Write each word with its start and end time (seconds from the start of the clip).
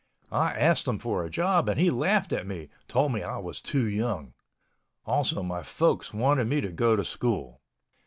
I 0.31 0.53
asked 0.53 0.87
him 0.87 0.97
for 0.97 1.23
a 1.23 1.29
job 1.29 1.69
and 1.69 1.79
he 1.79 1.91
laughed 1.91 2.33
at 2.33 2.47
me, 2.47 2.69
told 2.87 3.13
me 3.13 3.21
I 3.21 3.37
was 3.37 3.61
too 3.61 3.83
young. 3.85 4.33
Also 5.05 5.43
my 5.43 5.61
folks 5.61 6.11
wanted 6.11 6.47
me 6.47 6.59
to 6.59 6.71
go 6.71 6.95
to 6.95 7.05
school. 7.05 7.61